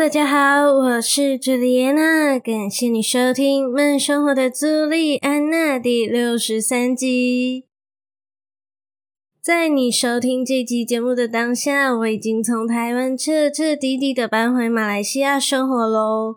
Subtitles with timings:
[0.00, 7.66] 大家好，我是朱莉安娜，感谢你收听《慢生活的朱莉安娜》第六十三集。
[9.42, 16.36] 在你收听这集节目的当下，我已经从台湾彻彻底底的搬回马来西亚生活喽。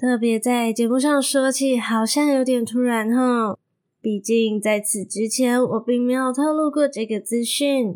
[0.00, 3.56] 特别在节目上说起，好像有点突然哈，
[4.02, 7.94] 毕竟在此之前，我并没有透露过这个资讯。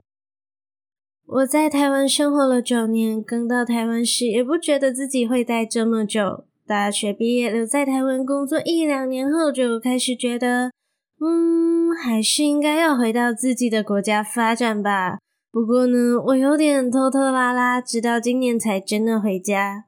[1.33, 6.43] 我在台湾生活了九年，刚到台湾时也不觉得自己会待这么久。
[6.67, 10.73] 大学毕业留在台湾工作一两年后，就开始觉得，
[11.21, 15.19] 嗯，还是应该要回到自己的国家发展吧。
[15.53, 19.85] 不过呢，我有点拖拖拉拉，直到今年才真的回家。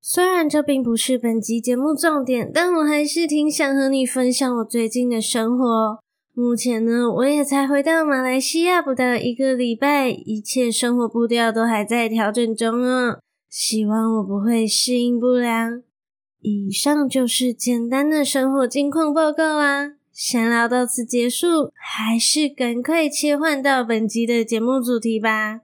[0.00, 5.98] 虽然这并不是本集节目重点，但我还是挺想和你分享我最近的生活。
[6.38, 13.20] 目前呢，我也才回到马来西亚不到一个礼拜，一切生活步调都还在调整中哦。
[13.48, 15.82] 希望我不会适应不良。
[16.42, 19.94] 以上就是简单的生活近况报告啊。
[20.12, 25.62] 闲聊到此结束，还是赶快切换到本集的节目主题吧。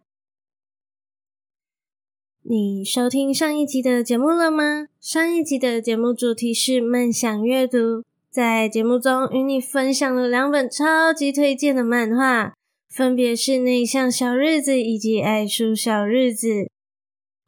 [2.45, 4.87] 你收听上一集的节目了吗？
[4.99, 8.05] 上一集的节目主题是梦想阅读。
[8.32, 12.54] 在节目中与你分享了两本超级推荐的漫画，
[12.88, 16.48] 分别是《内向小日子》以及《爱书小日子》。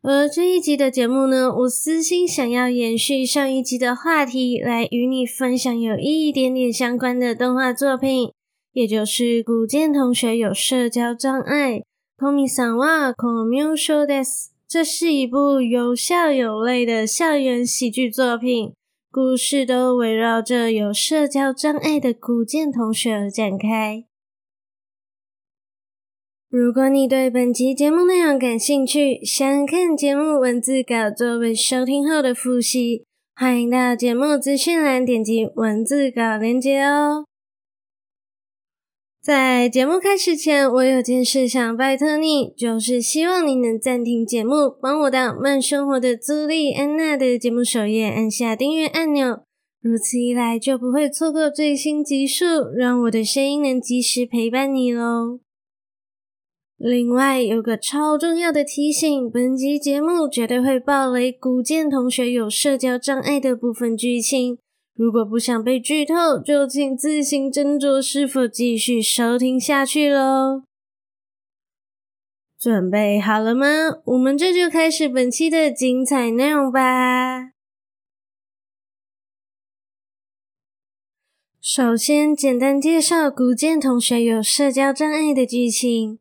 [0.02, 8.32] 而这一集的节目呢，我私心想要延续上一集的话题，来与你分享有一点点相关的动画作品，
[8.72, 11.84] 也就是古见同学有社交障碍。
[12.18, 14.52] コミさんはコミュ障です。
[14.68, 18.74] 这是一部有笑有泪的校园喜剧作品。
[19.15, 24.03] 故事都围绕着有社交障碍的古建同学而展开。
[26.51, 33.05] 如果你对本期节目内容感兴趣，想看节目文字稿作为收听后的复习，
[33.37, 37.27] 欢迎到节目资讯栏点击文字稿链接哦。
[39.25, 49.39] 在节目开始前，我有件事想拜托你，就是希望你能暂停节目，帮我到慢生活的朱莉安娜的节目首页按下订阅按钮，
[49.81, 52.45] 如此一来就不会错过最新集数，
[52.77, 55.41] 让我的声音能及时陪伴你喽。
[56.77, 64.59] 另外有个超重要的提醒，本集节目绝对会爆雷古见同学有社交障碍的部分剧情。
[64.95, 70.63] 如果不想被剧透，就请自行斟酌是否继续收听下去喽。
[72.57, 73.67] 准备好了吗？
[74.05, 77.51] 我们这就开始本期的精彩内容吧。
[81.61, 86.21] 首先，简单介绍古剑同学有社交障碍的剧情。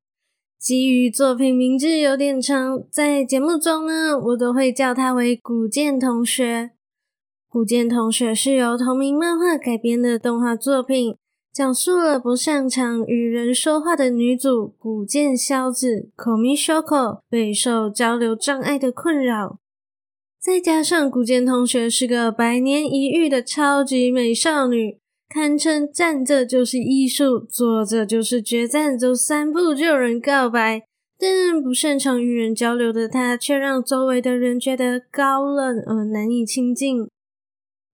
[0.57, 6.72] 基于作品名字有点长，在节目中呢，我都会叫他为古剑同学。
[7.53, 11.16] 古见同学是由同名漫画改编的动画作品，
[11.53, 19.59] 讲述了不擅长与人说话的女主古见咲子 （Komi Shoko） 备受交流障碍的困扰。
[20.41, 24.97] 再加上古见同学是个百年一遇的超级美少女，
[25.30, 30.81] 堪称站着就是艺术，坐着就是决战，走三步就有人告白。
[31.20, 37.08] 但不擅长与人交流的她，却让周围的人觉得高冷而难以亲近。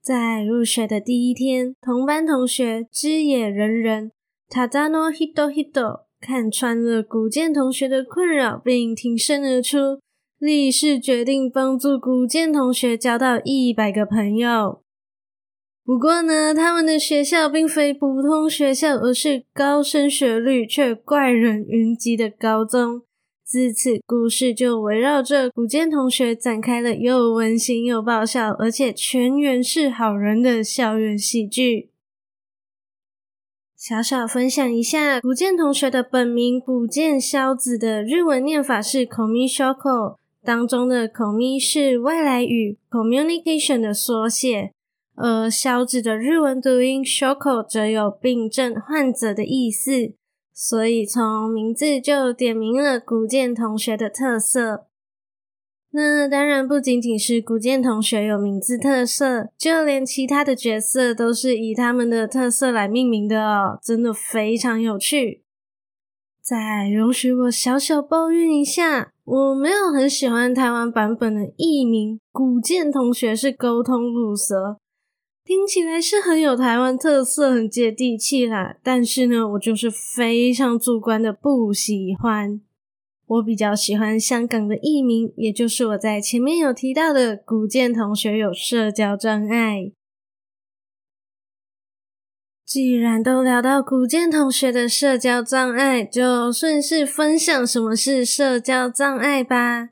[0.02, 4.12] 在入学的第一天，同班同学枝野仁人
[4.50, 10.00] Tadano Hitohito 看穿了古见同学的困扰，并挺身而出，
[10.40, 14.82] 立誓决定帮助古见同学交到一百个朋友。
[15.84, 23.02] 不过呢，他们的学校并非普通学校，而是高升学率却怪人云集的高中。
[23.50, 31.90] 自此，故事就围绕着古见同学展开了又温馨又爆笑，而且全员是好人的校园喜剧。
[33.76, 44.74] 小小分享一下，古见同学的本名古见咲子的日文念法是 Komi Shoko，当中的 Komi 是外来语 communication 的缩写，
[45.16, 50.19] 而咲子的日文读音 Shoko 则有病症患者的意思。
[50.62, 54.88] 所以从名字就点明了古见同学的特色。
[55.92, 65.46] 那当然不仅仅是古见同学有名字特色，就连其他的角色都是以他们的特色来命名的哦，真的非常有趣。
[66.42, 74.78] 再容许我小小抱怨一下，我没有很喜欢台湾版本的译名，古见同学是沟通鲁蛇，
[75.50, 78.76] 听起来是很有台湾特色，很接地气啦。
[78.84, 82.62] 但是呢，我就是非常主观的不喜欢。
[83.26, 89.92] 我比较喜欢香港的艺名，也就是我在前面有提到的古建同学有社交障碍。
[92.64, 99.90] 既然都聊到古建同学的社交障碍，就顺势分享什么是社交障碍吧。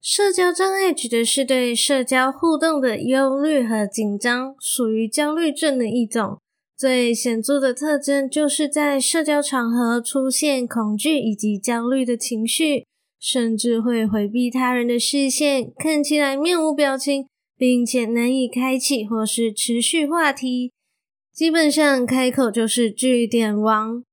[0.00, 6.38] 社交障碍指的是对社交互动的忧虑和紧张，属于焦虑症的一种。
[6.76, 12.86] 最显著的特征就是在社交场合出现恐惧以及焦虑的情绪，
[13.18, 20.70] 甚至会回避他人的视线，看起来面无表情，并且难以开启或是持续话题，
[21.34, 24.04] 基本上开口就是句点王。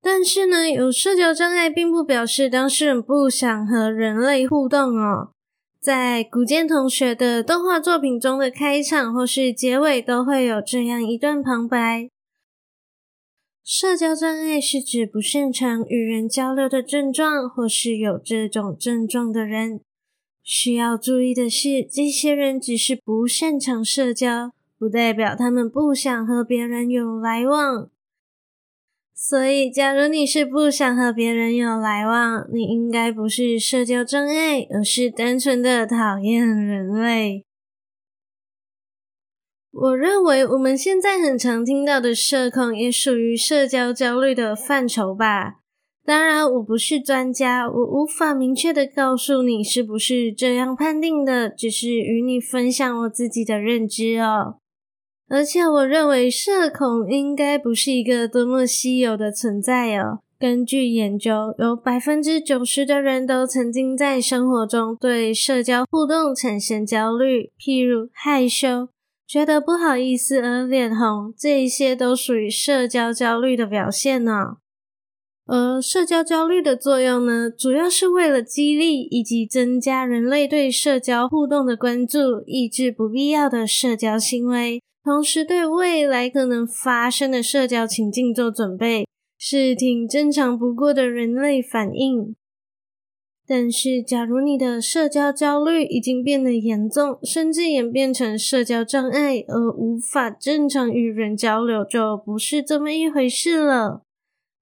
[0.00, 5.32] 但是呢，有社交障碍并不表示当事人不想和人类互动哦。
[5.80, 12.08] 在古见同学的动画作品中的开场或是结尾都会有这样一段旁白：
[13.64, 19.80] 社交障碍是指不擅长与人交流的症状，或是有这种症状的人。
[20.42, 27.90] 需要注意的是，这些人只是不擅长社交，不代表他们不想和别人有来往。
[29.20, 37.44] 所以，假如你是不想和别人有来往，你应该不是社交障碍，而是单纯的讨厌人类。
[39.72, 45.56] 我认为我们现在很常听到的社恐，也属于社交焦虑的范畴吧。
[46.06, 54.60] 当然，我不是专家，我无法明确的告诉你是不是这样判定的，只是与你分享我自己的认知哦。
[55.28, 60.20] 而且我认为社恐应该不是一个多么稀有的存在哦。
[60.38, 68.88] 根据研究，有百分之九十的人都曾经在生活中对社交互动产生焦虑，譬如害羞、
[69.26, 74.58] 觉得不好意思而脸红，这一些都属于社交焦虑的表现呢。
[75.46, 84.80] 而社交焦虑的作用呢，主要是为了激励以及增加人类对社交互动的关注，抑制不必要的社交行为。
[85.08, 89.06] 同时，对未来可能发生的社交情境做准备，
[89.38, 92.36] 是挺正常不过的人类反应。
[93.46, 104.02] 但是，假如你的社交焦虑已经变得严重，甚至演变成社交障碍，而无法正常与人交流，就不是这么一回事了。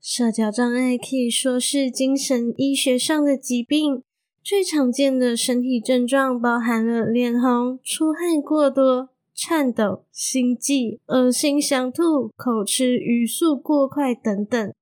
[0.00, 4.04] 社交障碍可以说是精神医学上的疾病，
[4.44, 9.08] 最常见的身体症状包含了脸红、出汗过多。
[9.37, 14.73] 颤抖、心悸、恶心、想吐、口吃、语速过快等等，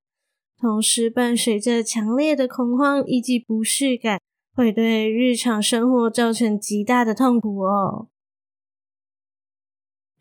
[0.61, 4.21] 同时伴随着强烈的恐慌以及不适感，
[4.55, 8.09] 会对日常生活造成极大的痛苦哦。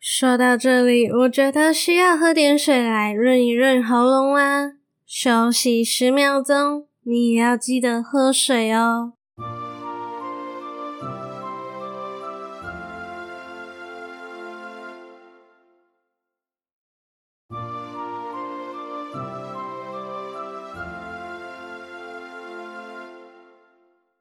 [0.00, 4.72] 说到这里，我觉得需要喝点水来润一润喉咙啦。
[5.06, 9.12] 休息十秒钟，你也要记得喝水哦。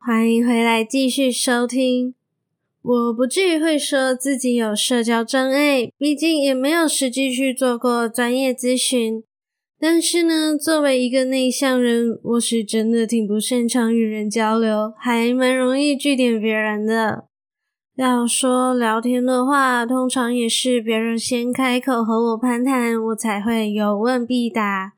[0.06, 2.14] 欢迎回来，继续收听。
[2.82, 9.24] 我不至于会说自己有社交障碍，毕竟也没有实际去做过专业咨询。
[9.80, 17.30] 但是呢，作为一个内向人，我是真的挺不擅长与人交流，还蛮容易句点别人的。
[17.96, 24.96] 要说聊天的话，通常也是别人先开口和我攀谈，我才会有问必答。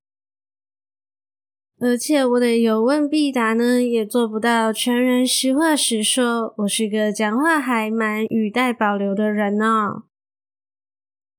[1.86, 6.56] 而且我的有问必答呢，也做不到全然实话实说。
[6.58, 10.02] 我是个讲话还蛮语带保留的人呢。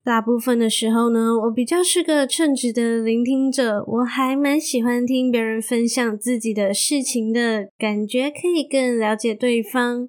[0.05, 10.09] 大部分的时候呢，我比较是个称职的聆听者，我还蛮喜欢听别人分享自己的事情的，感觉可以更了解对方。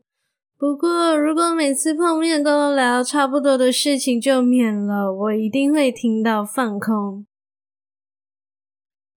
[0.56, 7.26] 不过，如果每次碰面都聊差不多的事情，就免了，我一定会听到放空。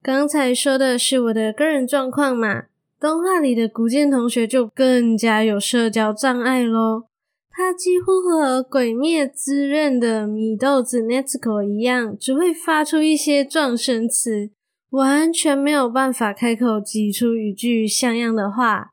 [0.02, 2.64] 刚才说的是我的个人状况嘛，
[2.98, 7.06] 动画里的古见同学就更加有社交障碍咯。
[7.50, 14.50] 他几乎和《鬼灭之刃》的米豆子 Nezuko 一样，只会发出一些撞声词，
[14.88, 18.92] 完全没有办法开口挤出一句像样的话。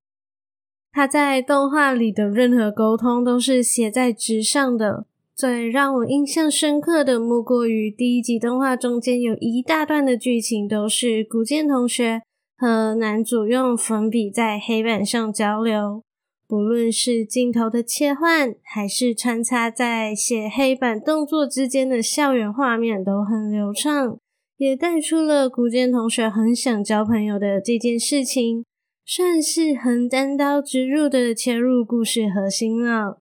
[0.91, 5.05] 他在动画里的任何沟通都是写在纸上的。
[5.37, 12.23] 最让我印象深刻的，莫过于第一集动画中间有一大段的剧情，都是古剑同学
[12.57, 16.01] 和男主用粉笔在黑板上交流。
[16.47, 24.17] 不论是镜头的切换，还是穿插在写黑板动作之间的校园画面，都很流畅，
[24.57, 28.65] 也带出了古剑同学很想交朋友的这件事情，
[29.05, 33.19] 算是很单刀直入的切入故事核心了。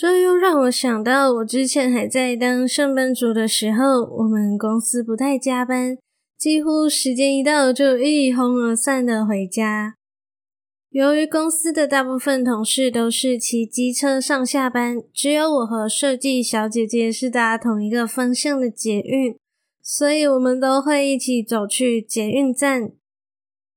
[0.00, 5.98] 这又让我想到，我之前还在当上班族的时候，我们公司不太加班，
[6.38, 9.96] 几乎时间一到就一哄而散的回家。
[10.88, 19.36] 由于公司的大部分同事都是骑机车上下班，只有我和设计小姐姐是搭同一个方向的捷运，
[19.82, 22.92] 所以我们都会一起走去捷运站。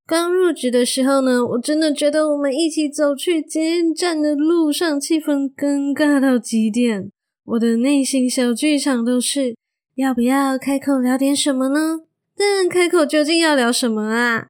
[0.06, 7.10] 刚入职的时候呢，我真的觉得我们一起走去捷运站的路上，气氛尴尬到极点。
[7.44, 9.56] 我的内心小剧场都是
[9.94, 12.00] 要不要开口聊点什么呢？
[12.36, 14.48] 但开口究竟要聊什么啊？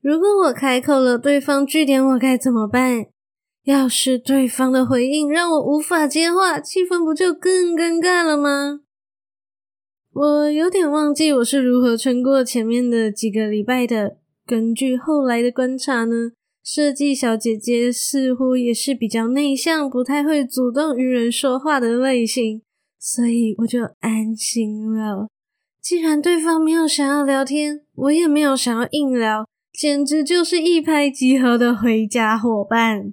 [0.00, 3.06] 如果我开口了，对方句点我该怎么办？
[3.64, 8.80] 要是对方的回应让我无法接话，气氛不就更尴尬了吗？
[10.12, 14.17] 我有点忘记我是如何撑过前面的几个礼拜的。
[14.48, 16.30] 根据后来的观察呢，
[16.64, 22.62] 设计小姐姐似乎也是比较内向，不太会主动与人说话的类型，
[22.98, 25.28] 所以我就安心了。
[25.82, 33.12] 既然对方没有想要聊天，我也没有想要硬聊，简直就是一拍即合的回家伙伴。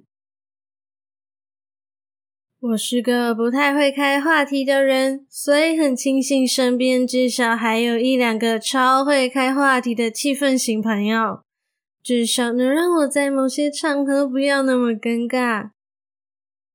[2.68, 11.42] 我是个不太会开话题的人，所以很庆幸身边至少还有一两个超会开话题的气氛型朋友，
[12.02, 15.70] 至少能让我在某些场合不要那么尴尬。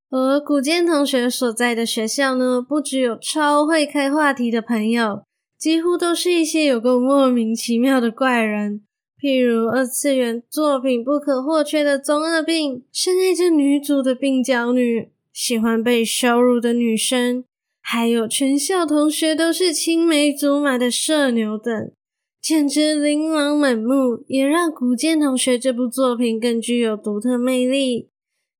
[0.10, 5.24] 而古建同学所在的学校呢，不只有超会开话题的朋友，
[5.58, 8.82] 几乎都是一些有个莫名其妙的怪人，
[9.20, 15.12] 譬如二次元作品不可或缺的中二病，深爱着女主的病娇女。
[15.42, 17.44] 喜欢被羞辱的女生，
[17.82, 21.92] 还有全校同学都是青梅竹马的社牛等，
[22.40, 28.10] 简直琳琅满目，也让古见同学这部作品更具有独特魅力。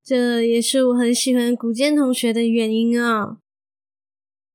[0.04, 3.38] 这也是我很喜欢古见同学的原因哦。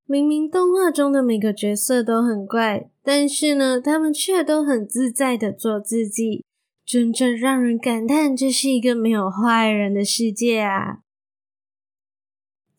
[0.04, 6.45] 明明动画中的每个角色都很怪，但是呢，他们却都很自在的做自己，
[6.85, 11.02] 真正让人感叹这是一个没有坏人的世界啊。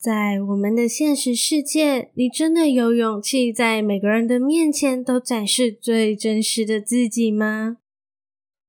[0.08, 7.76] 在我们的现实世界，你真的有勇气在每个人的面前都展示最真实的自己吗？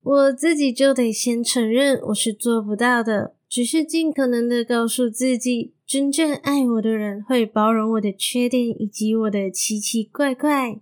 [0.04, 10.78] 我自己就得先承认我是做不到的，只是尽可能的告诉自己，真正爱我的人会包容我的缺点以及我的奇奇怪怪。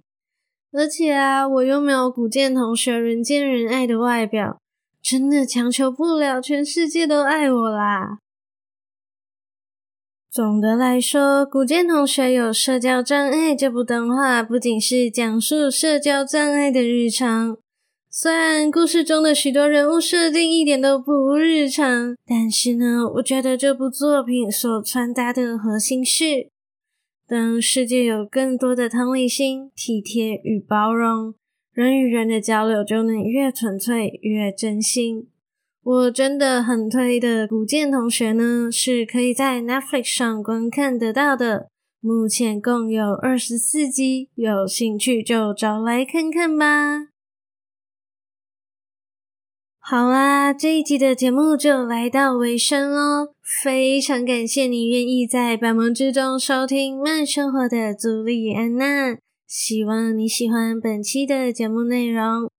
[0.71, 4.57] 而且啊，我又没有古建同学人见人爱的外表，
[5.03, 8.17] 真的强求不了全世界都爱我啦。
[10.37, 17.57] 总的来说，古建同学有社交障碍这部动画不仅是讲述社交障碍的日常，
[18.11, 26.51] 虽然故事中的许多人物设定一点都不日常，但是呢，我觉得这部作品所传达的核心是：
[27.27, 31.33] 当世界有更多的同理心、体贴与包容，
[31.73, 35.29] 人与人的交流就能越纯粹、越真心。
[35.89, 41.69] 我真的很推的古剑同学呢，是可以在 Netflix 上观看得到的。
[42.01, 47.07] 目前共有二十四集，有兴趣就找来看看吧。
[49.79, 59.17] 好啦，这一集的节目就来到尾声喽，非常感谢你愿意在百忙之中收听慢生活的朱莉安娜，
[59.47, 62.51] 希望你喜欢本期的节目内容。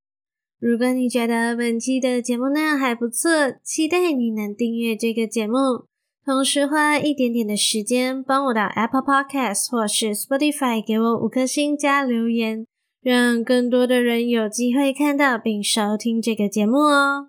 [0.61, 3.31] 如果你觉得本期的节目内容还不错，
[3.63, 5.85] 期待你能订阅这个节目，
[6.25, 12.67] 同时花一点点的时间帮我到 Apple Podcast 或是 Spotify 给我五颗星加留言，
[13.01, 17.29] 让更多的人有机会看到并收听这个节目哦。